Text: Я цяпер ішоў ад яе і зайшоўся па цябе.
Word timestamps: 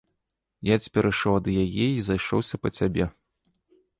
Я 0.69 0.77
цяпер 0.85 1.03
ішоў 1.09 1.35
ад 1.41 1.47
яе 1.65 1.85
і 1.97 2.05
зайшоўся 2.07 2.55
па 2.65 2.69
цябе. 2.79 3.05